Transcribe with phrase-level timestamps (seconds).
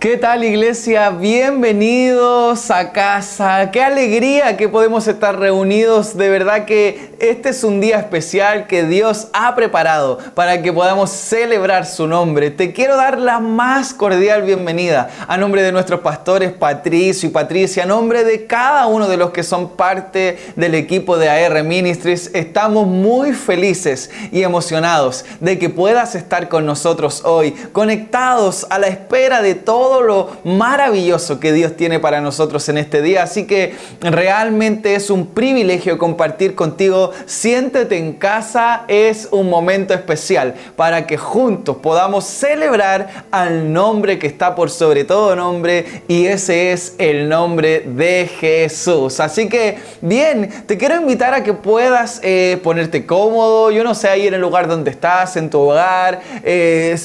[0.00, 1.10] ¿Qué tal iglesia?
[1.10, 3.70] Bienvenidos a casa.
[3.70, 6.16] Qué alegría que podemos estar reunidos.
[6.16, 11.10] De verdad que este es un día especial que Dios ha preparado para que podamos
[11.10, 12.50] celebrar su nombre.
[12.50, 17.82] Te quiero dar la más cordial bienvenida a nombre de nuestros pastores Patricio y Patricia,
[17.82, 22.30] a nombre de cada uno de los que son parte del equipo de AR Ministries.
[22.32, 28.86] Estamos muy felices y emocionados de que puedas estar con nosotros hoy, conectados a la
[28.86, 33.24] espera de todo todo lo maravilloso que Dios tiene para nosotros en este día.
[33.24, 37.10] Así que realmente es un privilegio compartir contigo.
[37.26, 44.28] Siéntete en casa, es un momento especial para que juntos podamos celebrar al nombre que
[44.28, 49.18] está por sobre todo nombre y ese es el nombre de Jesús.
[49.18, 54.08] Así que bien, te quiero invitar a que puedas eh, ponerte cómodo, yo no sé,
[54.08, 56.96] ahí en el lugar donde estás, en tu hogar, eh,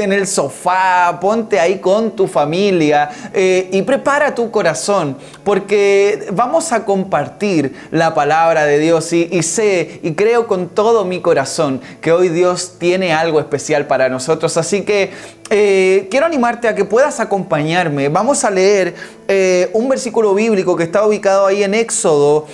[0.00, 6.72] en el sofá, ponte ahí con tu familia eh, y prepara tu corazón porque vamos
[6.72, 12.12] a compartir la palabra de Dios y, sé y creo con todo mi corazón que
[12.12, 14.56] hoy Dios tiene algo especial para nosotros.
[14.56, 15.10] Así que
[15.50, 18.08] eh, quiero animarte a que puedas acompañarme.
[18.08, 18.94] Vamos a leer
[19.26, 22.46] eh, un versículo bíblico que está ubicado ahí en Éxodo,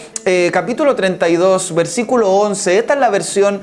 [0.53, 2.79] capítulo 32, versículo 11.
[2.79, 3.61] Esta es la versión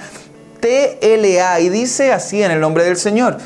[0.61, 3.37] TLA y dice así en el nombre del Señor.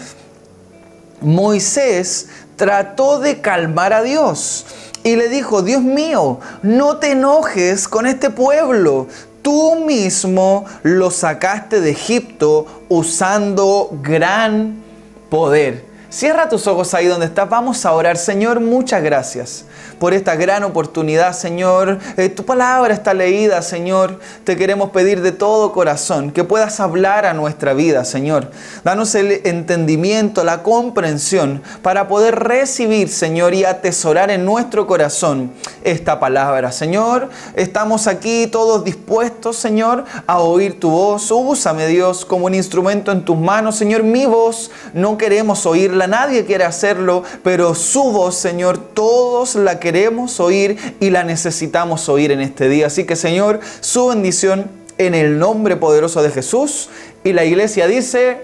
[1.21, 4.65] Moisés trató de calmar a Dios
[5.03, 9.07] y le dijo, Dios mío, no te enojes con este pueblo.
[9.41, 14.81] Tú mismo lo sacaste de Egipto usando gran
[15.29, 15.85] poder.
[16.15, 17.49] Cierra tus ojos ahí donde estás.
[17.49, 18.15] Vamos a orar.
[18.15, 19.65] Señor, muchas gracias
[19.99, 21.99] por esta gran oportunidad, Señor.
[22.15, 24.19] Eh, tu palabra está leída, Señor.
[24.45, 28.49] Te queremos pedir de todo corazón que puedas hablar a nuestra vida, Señor.
[28.85, 35.51] Danos el entendimiento, la comprensión para poder recibir, Señor, y atesorar en nuestro corazón
[35.83, 36.71] esta palabra.
[36.71, 41.29] Señor, estamos aquí todos dispuestos, Señor, a oír tu voz.
[41.29, 44.03] Úsame, Dios, como un instrumento en tus manos, Señor.
[44.03, 50.39] Mi voz no queremos oírla, nadie quiere hacerlo, pero su voz, Señor, todos la queremos
[50.39, 52.87] oír y la necesitamos oír en este día.
[52.87, 56.89] Así que Señor, su bendición en el nombre poderoso de Jesús.
[57.23, 58.37] Y la iglesia dice,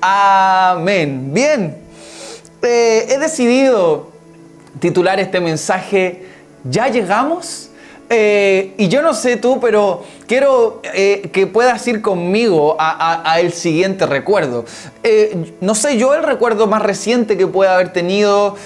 [0.00, 1.30] amén.
[1.32, 1.76] Bien,
[2.62, 4.10] eh, he decidido
[4.80, 6.24] titular este mensaje,
[6.64, 7.63] ¿ya llegamos?
[8.10, 13.52] Eh, y yo no sé tú, pero quiero eh, que puedas ir conmigo a, el
[13.52, 14.66] siguiente recuerdo.
[15.02, 18.56] Eh, no sé, yo el recuerdo más reciente que pueda haber tenido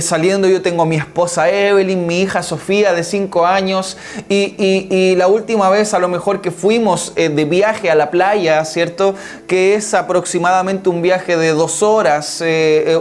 [0.00, 3.96] saliendo, yo tengo mi esposa Evelyn, mi hija Sofía de 5 años,
[4.28, 8.64] y, y, la última vez a lo mejor que fuimos de viaje a la playa,
[8.64, 9.14] ¿cierto?
[9.46, 12.42] Que es aproximadamente un viaje de dos horas,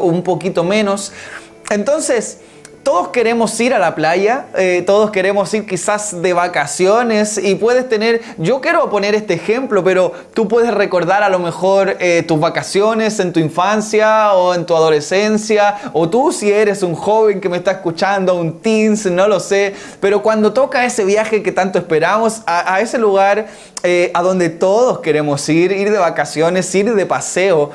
[0.01, 1.11] un poquito menos.
[1.69, 2.39] Entonces,
[2.83, 7.87] todos queremos ir a la playa, eh, todos queremos ir quizás de vacaciones y puedes
[7.87, 12.39] tener, yo quiero poner este ejemplo, pero tú puedes recordar a lo mejor eh, tus
[12.39, 17.49] vacaciones en tu infancia o en tu adolescencia, o tú si eres un joven que
[17.49, 21.77] me está escuchando, un teens, no lo sé, pero cuando toca ese viaje que tanto
[21.77, 23.47] esperamos, a, ese lugar
[23.83, 27.69] eh, a donde todos queremos ir, ir de vacaciones, ir de paseo,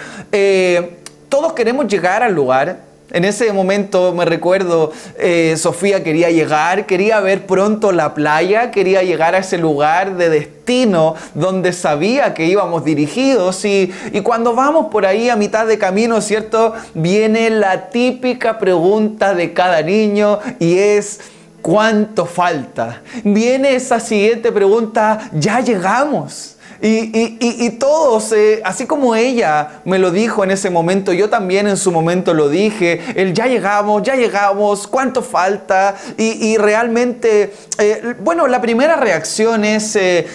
[1.29, 7.21] todos queremos llegar al lugar en ese momento me recuerdo, eh, Sofía quería llegar, quería
[7.21, 12.85] ver pronto la playa, quería llegar a ese lugar de destino donde sabía que íbamos
[12.85, 16.75] dirigidos y, y cuando vamos por ahí a mitad de camino, ¿cierto?
[16.95, 21.21] Viene la típica pregunta de cada niño y es...
[21.63, 23.03] ¿Cuánto falta?
[23.25, 26.56] Viene esa siguiente pregunta, ¿ya llegamos?
[26.81, 31.77] Y, todos, eh, así como ella me lo dijo en ese momento, yo también en
[31.77, 35.95] su momento lo dije, el ya llegamos, ya llegamos, cuánto falta.
[36.17, 40.27] Y, realmente, eh, bueno, la primera reacción es, eh,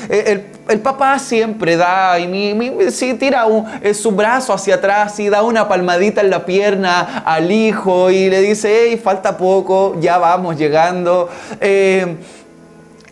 [0.68, 3.46] el, papá siempre da, y mi, si tira
[3.94, 8.42] su brazo hacia atrás y da una palmadita en la pierna al hijo y le
[8.42, 11.30] dice, hey, falta poco, ya vamos llegando.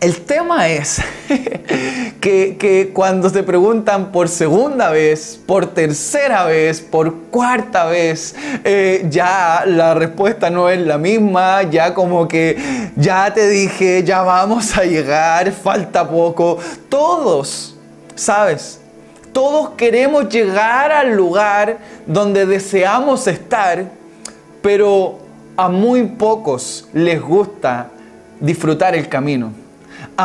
[0.00, 1.02] El tema es
[2.22, 9.64] que, cuando te preguntan por segunda vez, por tercera vez, por cuarta vez, eh, ya
[9.66, 12.56] la respuesta no es la misma, ya como que
[12.96, 16.56] ya te dije, ya vamos a llegar, falta poco.
[16.88, 17.76] Todos,
[18.14, 18.80] ¿sabes?
[19.34, 21.76] Todos queremos llegar al lugar
[22.06, 23.84] donde deseamos estar,
[24.62, 25.18] pero
[25.58, 27.90] a muy pocos les gusta
[28.40, 29.52] disfrutar el camino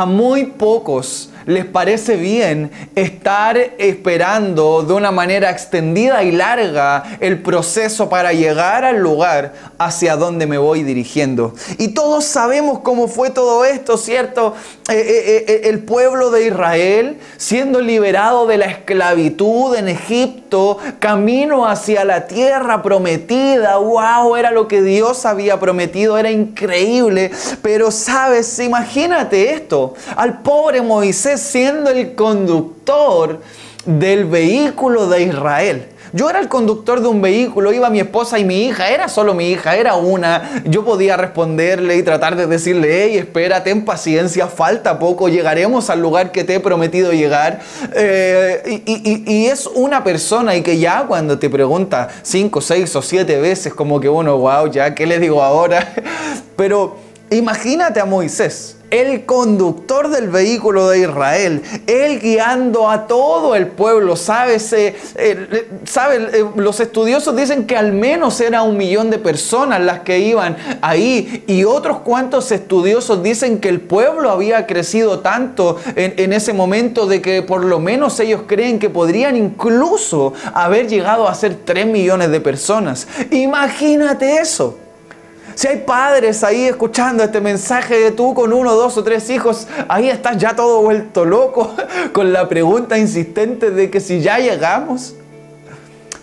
[0.02, 7.42] a muy pocos les parece bien estar esperando de una manera extendida y larga el
[7.42, 11.54] proceso para llegar al lugar hacia donde me voy dirigiendo.
[11.78, 14.54] Y todos sabemos cómo fue todo esto, ¿cierto?
[14.90, 21.68] Eh, eh, eh, el pueblo de Israel siendo liberado de la esclavitud en Egipto, camino
[21.68, 23.78] hacia la tierra prometida.
[23.78, 24.36] ¡Wow!
[24.36, 27.32] Era lo que Dios había prometido, era increíble.
[27.62, 33.40] Pero sabes, imagínate esto, al pobre Moisés siendo el conductor
[33.86, 35.88] del vehículo de Israel.
[36.16, 39.34] Yo era el conductor de un vehículo, iba mi esposa y mi hija, era solo
[39.34, 40.64] mi hija, era una.
[40.64, 46.02] Yo podía responderle y tratar de decirle, hey, espera, ten paciencia, falta poco, llegaremos al
[46.02, 47.60] lugar que te he prometido llegar.
[47.94, 53.02] Eh, y, y, es una persona y que ya cuando te pregunta cinco, seis o
[53.02, 55.96] siete veces, como que, bueno, wow, ya, ¿qué le digo ahora?
[56.56, 56.96] Pero
[57.30, 64.16] imagínate a Moisés el conductor del vehículo de Israel, él guiando a todo el pueblo.
[64.16, 70.02] Eh, eh, eh, los estudiosos dicen que al menos era un millón de personas las
[70.02, 76.14] que iban ahí y otros cuantos estudiosos dicen que el pueblo había crecido tanto en,
[76.18, 81.28] en ese momento de que por lo menos ellos creen que podrían incluso haber llegado
[81.28, 83.08] a ser 3 millones de personas.
[83.32, 84.85] Imagínate eso.
[85.56, 89.68] Si hay padres ahí escuchando este mensaje de tú con uno, dos o tres hijos,
[89.88, 91.74] ahí estás ya todo vuelto loco
[92.14, 95.16] con la pregunta insistente de que si ya llegamos.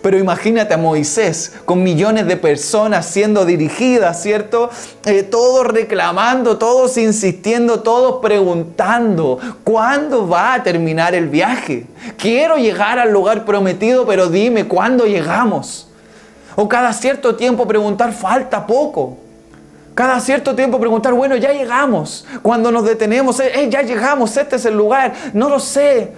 [0.03, 4.69] Pero imagínate a Moisés con millones de personas siendo dirigidas, ¿cierto?
[5.07, 11.87] Eh, todos reclamando, todos insistiendo, todos preguntando, ¿cuándo va a terminar el viaje?
[12.19, 15.89] Quiero llegar al lugar prometido, pero dime, ¿cuándo llegamos?
[16.57, 19.22] O cada cierto tiempo preguntar, falta poco.
[19.95, 22.25] Cada cierto tiempo preguntar, bueno, ya llegamos.
[22.41, 25.13] Cuando nos detenemos, eh, ya llegamos, este es el lugar.
[25.35, 26.13] No lo sé.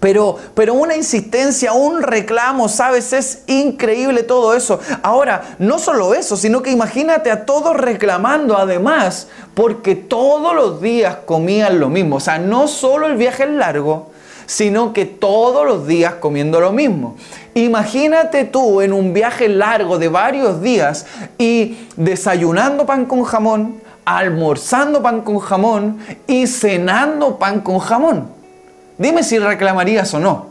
[0.00, 3.12] Pero, pero una insistencia, un reclamo, ¿sabes?
[3.12, 4.80] Es increíble todo eso.
[5.02, 11.18] Ahora, no solo eso, sino que imagínate a todos reclamando además, porque todos los días
[11.26, 12.16] comían lo mismo.
[12.16, 14.10] O sea, no solo el viaje es largo,
[14.50, 17.14] sino que todos los días comiendo lo mismo.
[17.54, 21.06] Imagínate tú en un viaje largo de varios días
[21.38, 28.26] y desayunando pan con jamón, almorzando pan con jamón y cenando pan con jamón.
[28.98, 30.46] Dime si reclamarías o no.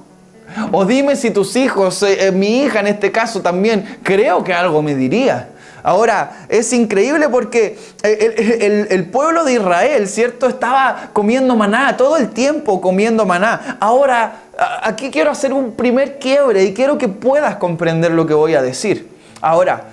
[0.71, 4.53] O dime si tus hijos, eh, eh, mi hija en este caso también, creo que
[4.53, 5.49] algo me diría.
[5.83, 10.47] Ahora, es increíble porque el, pueblo de Israel, ¿cierto?
[10.47, 13.77] Estaba comiendo maná, todo el tiempo comiendo maná.
[13.79, 14.43] Ahora,
[14.83, 18.61] aquí quiero hacer un primer quiebre y quiero que puedas comprender lo que voy a
[18.61, 19.09] decir.
[19.41, 19.85] Ahora,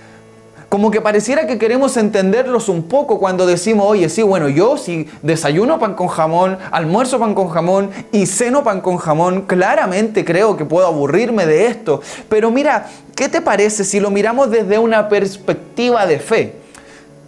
[0.77, 5.09] como que pareciera que queremos entenderlos un poco cuando decimos, oye, sí, bueno, yo si
[5.23, 10.55] desayuno pan con jamón, almuerzo pan con jamón y ceno pan con jamón, claramente creo
[10.59, 12.03] que puedo aburrirme de esto.
[12.29, 16.57] Pero mira, ¿qué te parece si lo miramos desde una perspectiva de fe?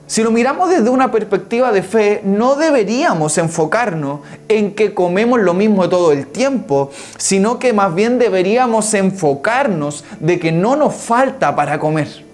[0.06, 5.54] Si lo miramos desde una perspectiva de fe, no deberíamos enfocarnos en que comemos lo
[5.54, 11.56] mismo todo el tiempo, sino que más bien deberíamos enfocarnos de que no nos falta
[11.56, 12.27] para comer.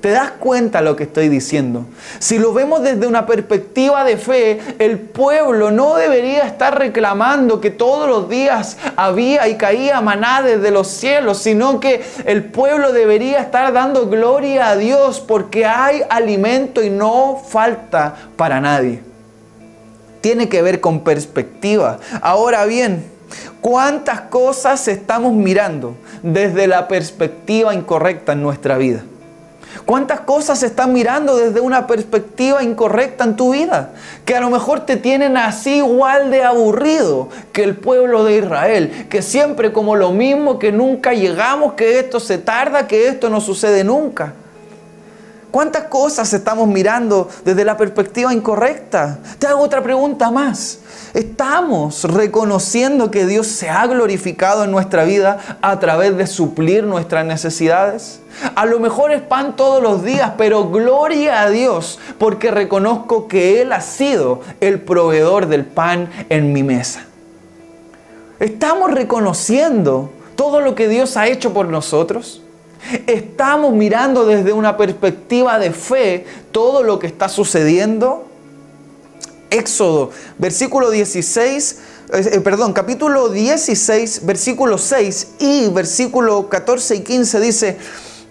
[0.00, 1.84] ¿Te das cuenta lo que estoy diciendo?
[2.20, 7.70] Si lo vemos desde una perspectiva de fe, el pueblo no debería estar reclamando que
[7.70, 13.40] todos los días había y caía maná desde los cielos, sino que el pueblo debería
[13.40, 19.02] estar dando gloria a Dios porque hay alimento y no falta para nadie.
[20.20, 21.98] Tiene que ver con perspectiva.
[22.22, 23.04] Ahora bien,
[23.60, 29.02] ¿cuántas cosas estamos mirando desde la perspectiva incorrecta en nuestra vida?
[29.84, 33.90] ¿Cuántas cosas estás mirando desde una perspectiva incorrecta en tu vida?
[34.24, 39.06] Que a lo mejor te tienen así igual de aburrido que el pueblo de Israel,
[39.08, 43.40] que siempre como lo mismo, que nunca llegamos, que esto se tarda, que esto no
[43.40, 44.34] sucede nunca.
[45.50, 49.18] ¿Cuántas cosas estamos mirando desde la perspectiva incorrecta?
[49.38, 50.80] Te hago otra pregunta más.
[51.14, 57.24] ¿Estamos reconociendo que Dios se ha glorificado en nuestra vida a través de suplir nuestras
[57.24, 58.20] necesidades?
[58.54, 63.62] A lo mejor es pan todos los días, pero gloria a Dios porque reconozco que
[63.62, 67.04] Él ha sido el proveedor del pan en mi mesa.
[68.38, 72.42] ¿Estamos reconociendo todo lo que Dios ha hecho por nosotros?
[73.06, 78.26] ¿Estamos mirando desde una perspectiva de fe todo lo que está sucediendo?
[79.50, 81.78] Éxodo, versículo 16,
[82.12, 87.78] eh, perdón, capítulo 16, versículo 6 y versículo 14 y 15 dice,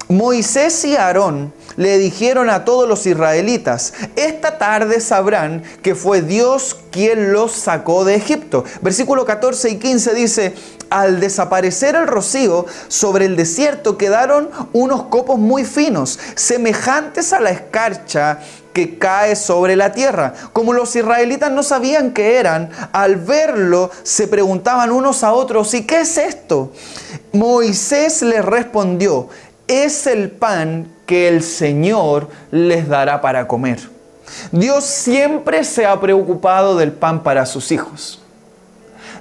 [0.10, 6.76] Moisés y Aarón le dijeron a todos los israelitas, esta tarde sabrán que fue Dios
[6.92, 8.66] quien los sacó de Egipto.
[8.82, 10.54] Versículo 14 y 15 dice,
[10.90, 17.52] al desaparecer el rocío, sobre el desierto quedaron unos copos muy finos, semejantes a la
[17.52, 18.40] escarcha
[18.74, 20.34] que cae sobre la tierra.
[20.54, 25.86] Como los israelitas no sabían qué eran, al verlo se preguntaban unos a otros, ¿y
[25.86, 26.72] qué es esto?
[27.34, 29.30] Moisés les respondió,
[29.68, 33.80] es el pan que el Señor les dará para comer.
[34.52, 38.22] Dios siempre se ha preocupado del pan para sus hijos.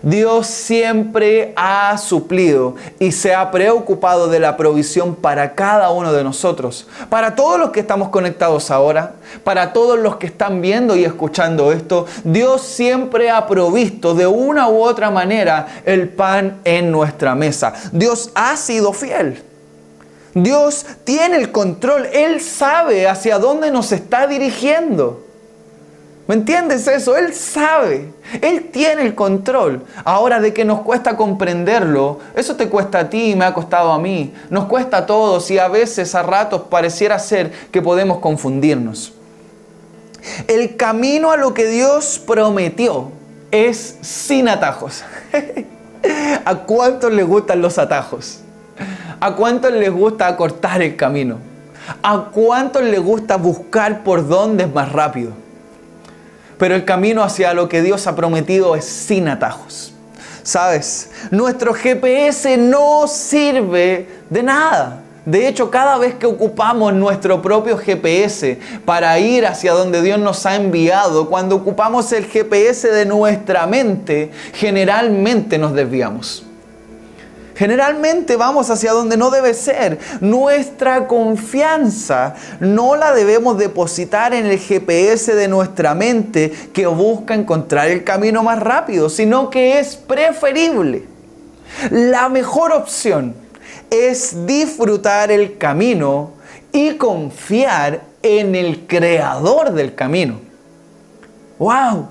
[0.03, 6.23] Dios siempre ha suplido y se ha preocupado de la provisión para cada uno de
[6.23, 11.05] nosotros, para todos los que estamos conectados ahora, para todos los que están viendo y
[11.05, 12.07] escuchando esto.
[12.25, 17.73] Dios siempre ha provisto de una u otra manera el pan en nuestra mesa.
[17.91, 19.43] Dios ha sido fiel.
[20.37, 25.25] Dios tiene el control, Él sabe hacia dónde nos está dirigiendo.
[26.27, 27.17] ¿Me entiendes eso?
[27.17, 28.13] Él sabe,
[28.43, 29.87] Él tiene el control.
[30.05, 33.91] Ahora de que nos cuesta comprenderlo, eso te cuesta a ti y me ha costado
[33.93, 34.35] a mí.
[34.51, 39.15] Nos cuesta a todos y a veces a ratos pareciera ser que podemos confundirnos.
[40.49, 43.11] El camino a lo que Dios prometió
[43.51, 45.03] es sin atajos.
[46.45, 48.41] ¿A cuántos les gustan los atajos?
[49.21, 51.39] ¿A cuántos les gusta acortar el camino?
[52.03, 55.33] ¿A cuántos les gusta buscar por dónde es más rápido?
[56.59, 59.93] pero el camino hacia lo que Dios ha prometido es sin atajos.
[60.43, 61.11] ¿Sabes?
[61.31, 65.03] Nuestro GPS no sirve de nada.
[65.25, 70.47] De hecho, cada vez que ocupamos nuestro propio GPS para ir hacia donde Dios nos
[70.47, 76.46] ha enviado, cuando ocupamos el GPS de nuestra mente, generalmente nos desviamos.
[77.57, 79.99] Generalmente vamos hacia donde no debe ser.
[80.21, 87.89] Nuestra confianza no la debemos depositar en el GPS de nuestra mente que busca encontrar
[87.89, 91.05] el camino más rápido, sino que es preferible.
[91.91, 93.35] La mejor opción
[93.89, 96.33] es disfrutar el camino
[96.73, 100.41] y confiar en el creador del camino.
[101.59, 102.09] ¡Wow!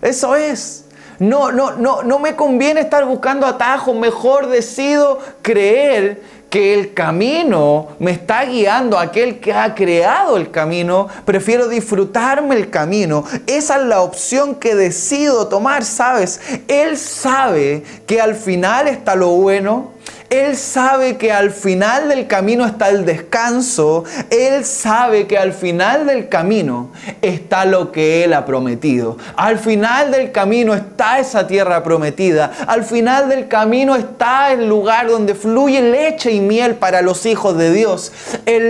[0.00, 0.83] Eso es.
[1.18, 6.22] No, no, no, no me conviene estar buscando atajos, mejor decido creer
[6.54, 12.70] que el camino me está guiando, aquel que ha creado el camino, prefiero disfrutarme el
[12.70, 13.24] camino.
[13.48, 16.40] Esa es la opción que decido tomar, ¿sabes?
[16.68, 19.94] Él sabe que al final está lo bueno,
[20.30, 24.04] él sabe que al final del camino está el descanso.
[24.30, 26.90] Él sabe que al final del camino
[27.22, 29.16] está lo que Él ha prometido.
[29.36, 32.50] Al final del camino está esa tierra prometida.
[32.66, 37.56] Al final del camino está el lugar donde fluye leche y miel para los hijos
[37.56, 38.12] de Dios.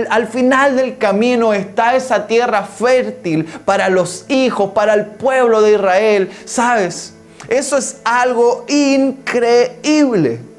[0.09, 5.73] Al final del camino está esa tierra fértil para los hijos, para el pueblo de
[5.73, 6.29] Israel.
[6.45, 7.13] ¿Sabes?
[7.47, 10.54] Eso es algo increíble.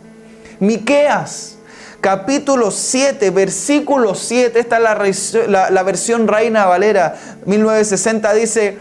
[0.60, 1.56] Miqueas,
[2.00, 8.78] capítulo 7, versículo 7, esta es la, la versión Reina Valera 1960, dice,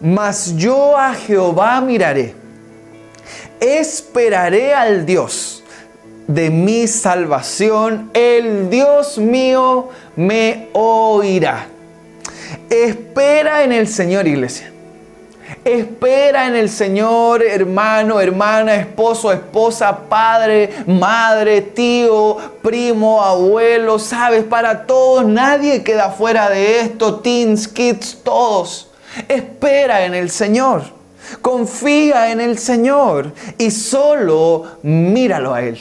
[0.00, 2.34] mas yo a Jehová miraré,
[3.60, 5.64] esperaré al Dios
[6.26, 11.68] de mi salvación, el Dios mío me oirá.
[12.68, 14.72] Espera en el Señor, iglesia.
[15.64, 24.86] Espera en el Señor, hermano, hermana, esposo, esposa, padre, madre, tío, primo, abuelo, sabes, para
[24.86, 28.90] todos, nadie queda fuera de esto, teens, kids, todos.
[29.28, 30.84] Espera en el Señor,
[31.42, 35.78] confía en el Señor y solo míralo a Él.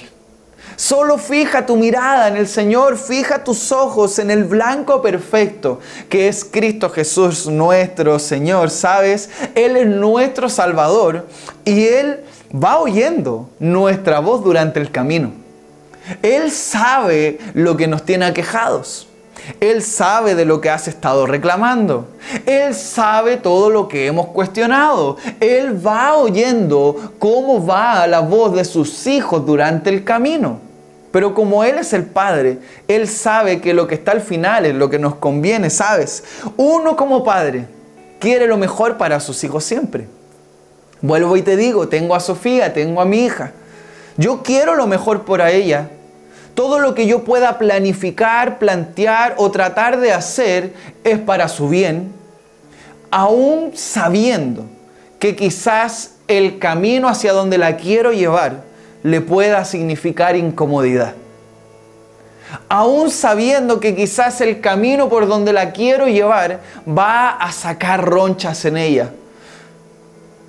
[0.75, 5.79] Solo fija tu mirada en el Señor, fija tus ojos en el blanco perfecto
[6.09, 8.69] que es Cristo Jesús nuestro Señor.
[8.69, 9.29] ¿Sabes?
[9.55, 11.27] Él es nuestro Salvador
[11.63, 12.19] y Él
[12.53, 15.31] va oyendo nuestra voz durante el camino.
[16.21, 19.04] Él sabe lo que nos tiene aquejados.
[19.59, 22.07] Él sabe de lo que has estado reclamando.
[22.45, 25.17] Él sabe todo lo que hemos cuestionado.
[25.39, 30.59] Él va oyendo cómo va la voz de sus hijos durante el camino.
[31.11, 34.75] Pero como Él es el Padre, Él sabe que lo que está al final es
[34.75, 36.23] lo que nos conviene, ¿sabes?
[36.57, 37.67] Uno como Padre
[38.19, 40.07] quiere lo mejor para sus hijos siempre.
[41.01, 43.51] Vuelvo y te digo, tengo a Sofía, tengo a mi hija.
[44.17, 45.89] Yo quiero lo mejor para ella.
[46.55, 52.13] Todo lo que yo pueda planificar, plantear o tratar de hacer es para su bien,
[53.11, 54.65] aún sabiendo
[55.19, 58.63] que quizás el camino hacia donde la quiero llevar
[59.03, 61.13] le pueda significar incomodidad.
[62.69, 68.63] aún sabiendo que quizás el camino por donde la quiero llevar va a sacar ronchas
[68.65, 69.09] en ella.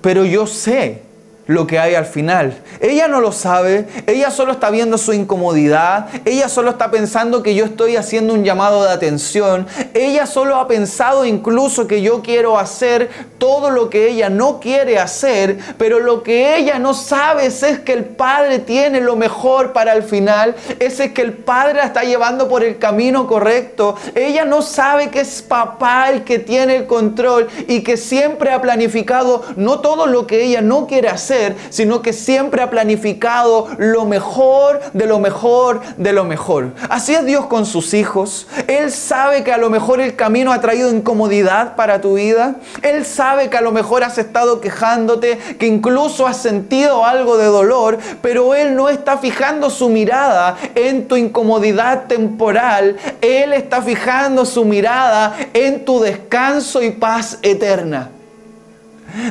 [0.01, 1.01] Pero yo sé
[1.47, 2.57] lo que hay al final.
[2.79, 7.55] Ella no lo sabe, ella solo está viendo su incomodidad, ella solo está pensando que
[7.55, 12.59] yo estoy haciendo un llamado de atención, ella solo ha pensado incluso que yo quiero
[12.59, 17.57] hacer todo lo que ella no quiere hacer, pero lo que ella no sabe es,
[17.83, 22.03] que el Padre tiene lo mejor para el final, es que el Padre la está
[22.03, 26.87] llevando por el camino correcto, ella no sabe que es papá el que tiene el
[26.87, 31.36] control y que siempre ha planificado no todo lo que ella no quiere hacer,
[31.69, 36.71] sino que siempre ha planificado lo mejor de lo mejor de lo mejor.
[36.89, 38.47] Así es Dios con sus hijos.
[38.67, 42.55] Él sabe que a lo mejor el camino ha traído incomodidad para tu vida.
[42.81, 47.45] Él sabe que a lo mejor has estado quejándote, que incluso has sentido algo de
[47.45, 52.97] dolor, pero Él no está fijando su mirada en tu incomodidad temporal.
[53.21, 58.11] Él está fijando su mirada en tu descanso y paz eterna.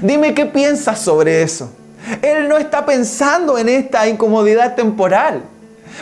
[0.02, 1.70] Dime qué piensas sobre eso.
[2.22, 5.42] Él no está pensando en esta incomodidad temporal.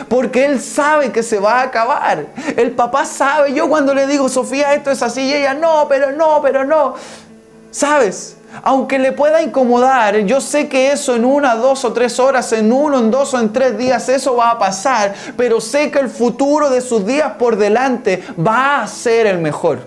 [0.09, 2.25] Porque él sabe que se va a acabar.
[2.57, 3.53] El papá sabe.
[3.53, 6.95] Yo cuando le digo, Sofía, esto es así, y ella, no, pero no, pero no.
[7.71, 8.37] ¿Sabes?
[8.63, 12.71] Aunque le pueda incomodar, yo sé que eso en una, dos o tres horas, en
[12.71, 15.13] uno, en dos o en tres días, eso va a pasar.
[15.35, 19.79] Pero sé que el futuro de sus días por delante va a ser el mejor.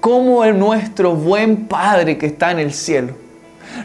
[0.00, 3.14] Como el nuestro buen Padre que está en el cielo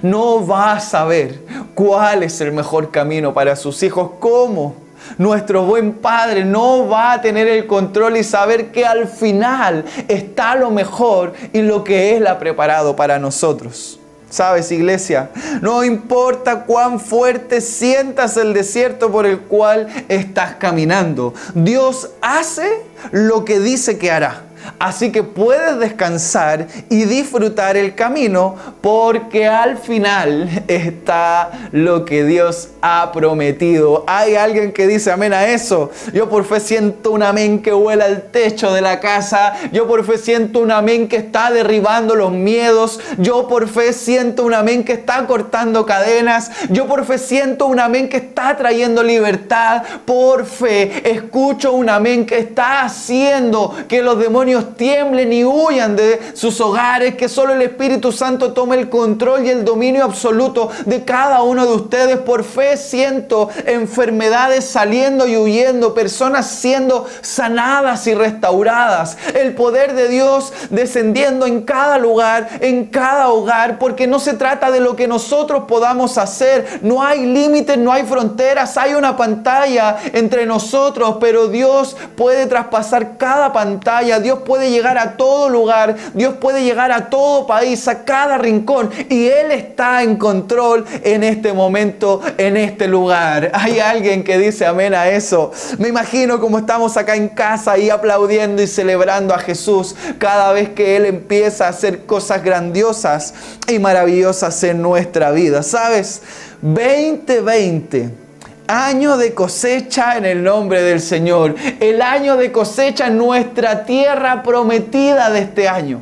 [0.02, 1.42] no va a saber
[1.74, 4.76] cuál es el mejor camino para sus hijos, cómo.
[5.18, 10.56] Nuestro buen Padre no va a tener el control y saber que al final está
[10.56, 14.00] lo mejor y lo que Él ha preparado para nosotros.
[14.30, 15.30] ¿Sabes, iglesia?
[15.62, 21.34] No importa cuán fuerte sientas el desierto por el cual estás caminando.
[21.54, 24.45] Dios hace lo que dice que hará.
[24.80, 32.70] Así que puedes descansar y disfrutar el camino porque al final está lo que Dios
[32.82, 34.04] ha prometido.
[34.08, 35.92] Hay alguien que dice amén a eso.
[36.14, 39.54] Yo por fe siento un amén que vuela al techo de la casa.
[39.72, 43.00] Yo por fe siento un amén que está derribando los miedos.
[43.18, 46.52] Yo por fe siento un amén que está cortando cadenas.
[46.70, 49.84] Yo por fe siento un amén que está trayendo libertad.
[50.06, 56.20] Por fe escucho un amén que está haciendo que los demonios tiemblen y huyan de
[56.34, 61.04] sus hogares, que solo el Espíritu Santo tome el control y el dominio absoluto de
[61.04, 62.18] cada uno de ustedes.
[62.18, 70.08] Por fe siento enfermedades saliendo y huyendo, personas siendo sanadas y restauradas, el poder de
[70.08, 75.08] Dios descendiendo en cada lugar, en cada hogar, porque no se trata de lo que
[75.08, 81.48] nosotros podamos hacer, no hay límites, no hay fronteras, hay una pantalla entre nosotros, pero
[81.48, 87.10] Dios puede traspasar cada pantalla, Dios puede llegar a todo lugar, Dios puede llegar a
[87.10, 92.88] todo país, a cada rincón y Él está en control en este momento, en este
[92.88, 93.52] lugar.
[93.54, 95.52] Hay alguien que dice amén a eso.
[95.78, 100.70] Me imagino como estamos acá en casa y aplaudiendo y celebrando a Jesús cada vez
[100.70, 103.34] que Él empieza a hacer cosas grandiosas
[103.68, 105.64] y maravillosas en nuestra vida.
[105.64, 106.22] ¿Sabes?
[106.62, 108.25] 2020
[108.68, 111.56] año de cosecha en el nombre del Señor.
[111.80, 116.02] El año de cosecha en nuestra tierra prometida de este año.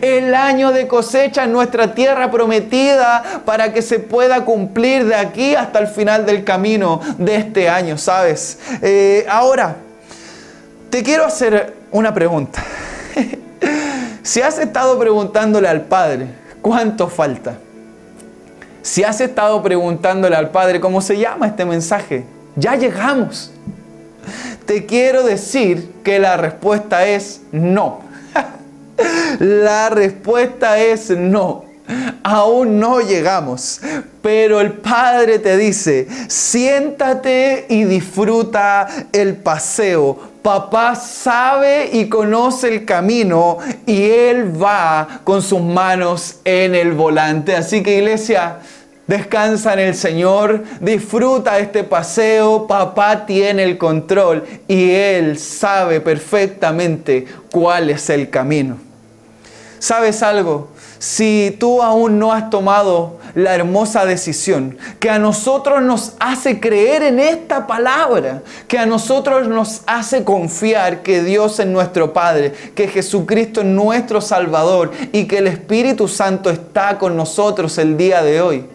[0.00, 5.54] El año de cosecha en nuestra tierra prometida para que se pueda cumplir de aquí
[5.54, 8.58] hasta el final del camino de este año, ¿sabes?
[8.80, 9.76] Eh, ahora,
[10.90, 12.62] te quiero hacer una pregunta.
[14.22, 16.28] si has estado preguntándole al Padre,
[16.62, 17.58] ¿cuánto falta?
[18.86, 23.50] Si has estado preguntándole al Padre cómo se llama este mensaje, ya llegamos.
[24.64, 28.02] Te quiero decir que la respuesta es no.
[29.40, 31.64] la respuesta es no.
[32.22, 33.80] Aún no llegamos,
[34.22, 40.16] pero el Padre te dice, siéntate y disfruta el paseo.
[40.46, 47.56] Papá sabe y conoce el camino y Él va con sus manos en el volante.
[47.56, 48.58] Así que iglesia,
[49.08, 57.26] Descansa en el Señor, disfruta este paseo, papá tiene el control y Él sabe perfectamente
[57.50, 58.78] cuál es el camino.
[59.80, 60.68] ¿Sabes algo?
[61.08, 67.04] Si tú aún no has tomado la hermosa decisión que a nosotros nos hace creer
[67.04, 72.88] en esta palabra, que a nosotros nos hace confiar que Dios es nuestro Padre, que
[72.88, 78.40] Jesucristo es nuestro Salvador y que el Espíritu Santo está con nosotros el día de
[78.40, 78.66] hoy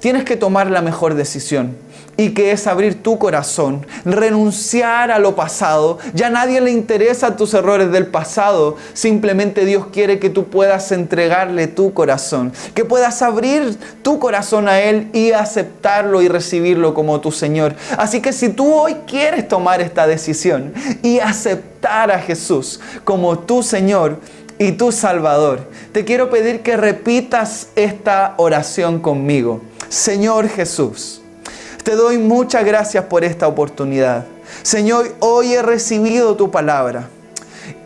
[0.00, 1.76] tienes que tomar la mejor decisión.
[2.18, 5.98] Y que es abrir tu corazón, renunciar a lo pasado.
[6.14, 11.68] Ya nadie le interesa tus errores del pasado, simplemente Dios quiere que tú puedas entregarle
[11.68, 17.30] tu corazón, que puedas abrir tu corazón a Él y aceptarlo y recibirlo como tu
[17.30, 17.76] Señor.
[17.96, 23.62] Así que si tú hoy quieres tomar esta decisión y aceptar a Jesús como tu
[23.62, 24.18] Señor,
[24.58, 25.68] y tu Salvador.
[25.92, 29.60] Te quiero pedir que repitas esta oración conmigo.
[29.88, 31.17] Señor Jesús,
[31.88, 34.26] te doy muchas gracias por esta oportunidad.
[34.62, 37.08] Señor, hoy he recibido tu palabra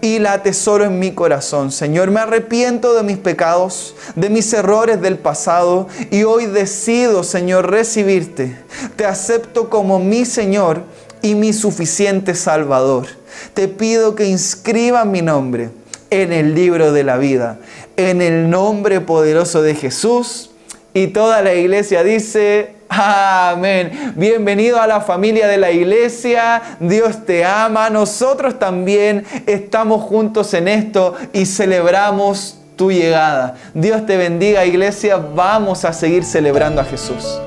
[0.01, 1.71] y la atesoro en mi corazón.
[1.71, 7.71] Señor, me arrepiento de mis pecados, de mis errores del pasado y hoy decido, Señor,
[7.71, 8.57] recibirte.
[8.97, 10.83] Te acepto como mi Señor
[11.23, 13.07] y mi suficiente Salvador.
[13.55, 15.71] Te pido que inscriba mi nombre
[16.11, 17.61] en el libro de la vida,
[17.97, 20.51] en el nombre poderoso de Jesús.
[20.93, 24.13] Y toda la iglesia dice, amén.
[24.17, 26.63] Bienvenido a la familia de la iglesia.
[26.81, 27.91] Dios te ama.
[27.91, 33.57] Nosotros también estamos juntos en esto y celebramos tu llegada.
[33.75, 35.17] Dios te bendiga iglesia.
[35.17, 37.41] Vamos a seguir celebrando a Jesús.